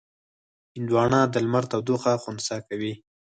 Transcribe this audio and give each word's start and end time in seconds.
هندوانه 0.75 1.19
د 1.33 1.35
لمر 1.45 1.63
تودوخه 1.71 2.13
خنثی 2.23 2.57
کوي. 2.67 2.93